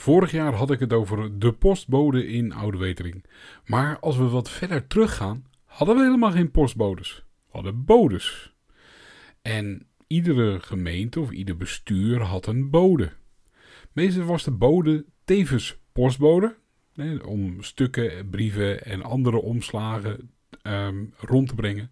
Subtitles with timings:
[0.00, 3.22] Vorig jaar had ik het over de postbode in Oude.
[3.64, 7.24] Maar als we wat verder teruggaan, hadden we helemaal geen postbodes.
[7.44, 8.54] We hadden bodes.
[9.42, 13.12] En iedere gemeente of ieder bestuur had een bode.
[13.92, 16.56] Meestal was de bode tevens postbode.
[17.24, 20.30] om stukken, brieven en andere omslagen
[20.62, 21.90] ehm, rond te brengen.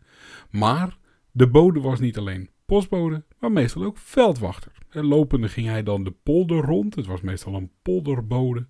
[0.51, 0.99] Maar
[1.31, 4.78] de bode was niet alleen postbode, maar meestal ook veldwachter.
[4.91, 6.95] En lopende ging hij dan de polder rond.
[6.95, 8.67] Het was meestal een polderbode.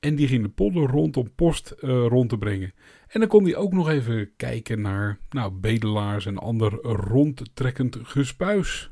[0.00, 2.72] En die ging de polder rond om post uh, rond te brengen.
[3.08, 8.90] En dan kon hij ook nog even kijken naar nou, bedelaars en ander rondtrekkend gespuis.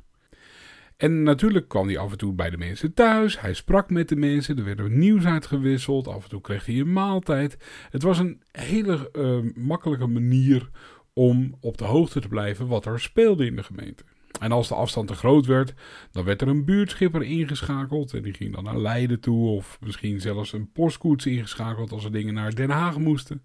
[0.97, 3.41] En natuurlijk kwam hij af en toe bij de mensen thuis.
[3.41, 4.59] Hij sprak met de mensen.
[4.59, 6.09] Er werd nieuws uitgewisseld.
[6.09, 7.57] Af en toe kreeg hij een maaltijd.
[7.91, 10.71] Het was een hele uh, makkelijke manier
[11.13, 14.05] om op de hoogte te blijven wat er speelde in de gemeente.
[14.43, 15.75] En als de afstand te groot werd,
[16.11, 18.15] dan werd er een buurtschipper ingeschakeld.
[18.15, 19.49] En die ging dan naar Leiden toe.
[19.49, 23.43] Of misschien zelfs een postkoets ingeschakeld als er dingen naar Den Haag moesten.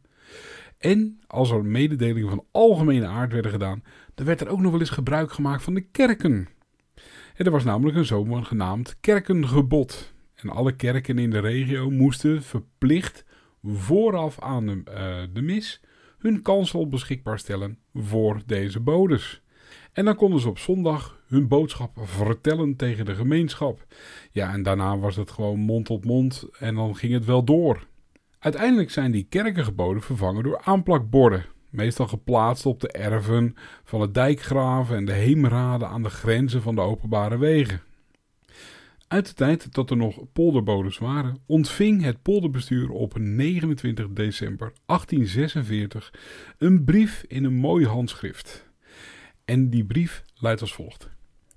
[0.77, 3.83] En als er mededelingen van algemene aard werden gedaan,
[4.15, 6.47] dan werd er ook nog wel eens gebruik gemaakt van de kerken.
[7.35, 10.13] En er was namelijk een zomer genaamd kerkengebod.
[10.35, 13.25] En alle kerken in de regio moesten verplicht
[13.63, 15.81] vooraf aan de, uh, de mis
[16.17, 19.41] hun kansel beschikbaar stellen voor deze bodes.
[19.93, 23.85] En dan konden ze op zondag hun boodschap vertellen tegen de gemeenschap.
[24.31, 27.87] Ja, en daarna was het gewoon mond tot mond en dan ging het wel door.
[28.39, 31.45] Uiteindelijk zijn die kerkengeboden vervangen door aanplakborden.
[31.69, 36.75] Meestal geplaatst op de erven van het dijkgraven en de heemraden aan de grenzen van
[36.75, 37.81] de openbare wegen.
[39.07, 46.13] Uit de tijd dat er nog polderbodes waren, ontving het polderbestuur op 29 december 1846
[46.57, 48.66] een brief in een mooi handschrift.
[49.47, 51.09] En die brief luidt als volgt.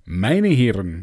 [0.03, 1.01] Mijne heren,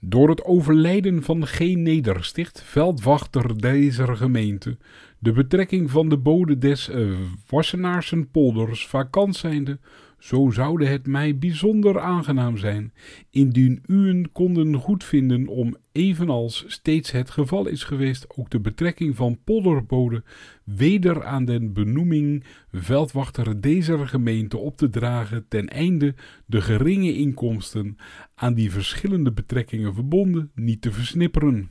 [0.00, 1.58] door het overlijden van G.
[1.58, 4.76] Nedersticht, veldwachter deze gemeente,
[5.18, 9.78] de betrekking van de bode des uh, Wassenaarsen polders vakant zijnde,
[10.26, 12.92] zo zoude het mij bijzonder aangenaam zijn,
[13.30, 19.38] indien uwen konden goedvinden om, evenals steeds het geval is geweest, ook de betrekking van
[19.44, 20.22] polderbode
[20.64, 26.14] weder aan den benoeming veldwachter deze gemeente op te dragen, ten einde
[26.46, 27.96] de geringe inkomsten
[28.34, 31.70] aan die verschillende betrekkingen verbonden niet te versnipperen.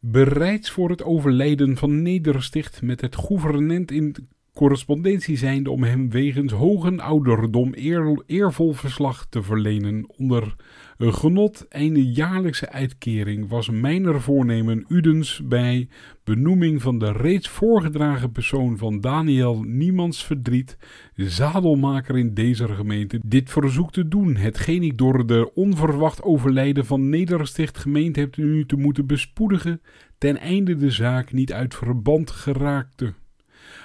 [0.00, 4.14] Bereids voor het overlijden van Nedersticht met het gouvernement in
[4.56, 10.04] correspondentie zijnde om hem wegens hoge ouderdom eer, eervol verslag te verlenen.
[10.16, 10.54] Onder
[10.98, 15.88] genot een jaarlijkse uitkering was mijner voornemen udens bij
[16.24, 20.78] benoeming van de reeds voorgedragen persoon van Daniel Niemands verdriet,
[21.14, 27.08] zadelmaker in deze gemeente, dit verzoek te doen, hetgeen ik door de onverwacht overlijden van
[27.08, 29.80] Nedersticht gemeend heb nu te moeten bespoedigen,
[30.18, 33.14] ten einde de zaak niet uit verband geraakte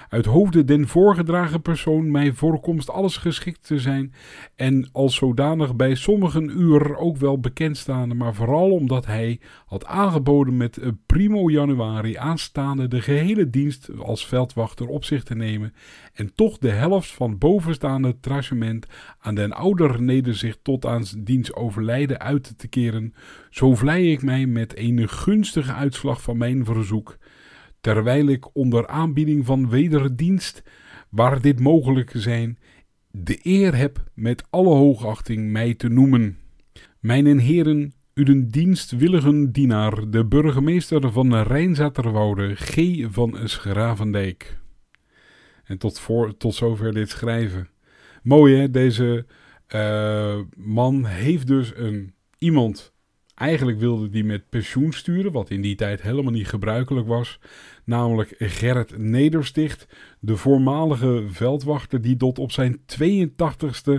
[0.08, 4.14] uit hoofde den voorgedragen persoon mij voorkomst alles geschikt te zijn
[4.56, 10.56] en als zodanig bij sommigen uur ook wel bekendstaande, maar vooral omdat hij had aangeboden
[10.56, 15.74] met primo januari aanstaande de gehele dienst als veldwachter op zich te nemen
[16.12, 18.86] en toch de helft van bovenstaande tracement
[19.18, 23.14] aan den ouder nederzicht tot aan diens overlijden uit te keren,
[23.50, 27.16] zo vlei ik mij met een gunstige uitslag van mijn verzoek
[27.82, 30.62] terwijl ik onder aanbieding van wederdienst,
[31.08, 32.58] waar dit mogelijk zijn,
[33.10, 36.38] de eer heb met alle hoogachting mij te noemen.
[37.00, 43.04] Mijn heren, uw dienstwilligen dienaar, de burgemeester van Rijnzaterwoude, G.
[43.10, 44.58] van Schravendijk.
[45.64, 47.68] En tot, voor, tot zover dit schrijven.
[48.22, 49.26] Mooi hè, deze
[49.74, 52.91] uh, man heeft dus een iemand
[53.42, 57.38] Eigenlijk wilde die met pensioen sturen, wat in die tijd helemaal niet gebruikelijk was.
[57.84, 59.86] Namelijk Gerrit Nedersticht,
[60.20, 63.92] de voormalige veldwachter die tot op zijn 82ste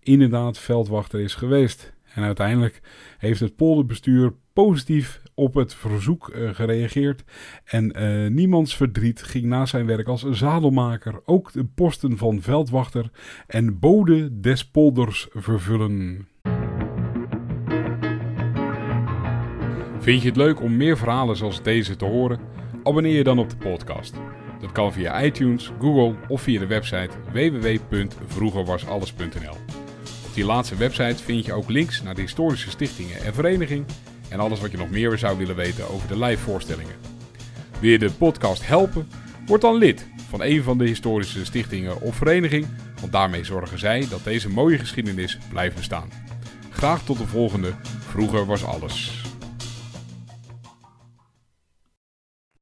[0.00, 1.92] inderdaad veldwachter is geweest.
[2.14, 2.80] En uiteindelijk
[3.18, 7.24] heeft het polderbestuur positief op het verzoek uh, gereageerd.
[7.64, 13.10] En uh, niemands verdriet ging na zijn werk als zadelmaker ook de posten van veldwachter
[13.46, 16.26] en bode des polders vervullen.
[20.02, 22.40] Vind je het leuk om meer verhalen zoals deze te horen?
[22.82, 24.14] Abonneer je dan op de podcast.
[24.60, 29.56] Dat kan via iTunes, Google of via de website www.vroegerwasalles.nl.
[30.26, 33.84] Op die laatste website vind je ook links naar de historische stichtingen en vereniging
[34.28, 36.94] en alles wat je nog meer zou willen weten over de live voorstellingen.
[37.80, 39.08] Wil je de podcast helpen?
[39.46, 42.66] Word dan lid van een van de historische stichtingen of vereniging,
[43.00, 46.08] want daarmee zorgen zij dat deze mooie geschiedenis blijft bestaan.
[46.70, 47.72] Graag tot de volgende.
[48.00, 49.21] Vroeger was alles.